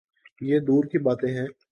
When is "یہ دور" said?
0.41-0.83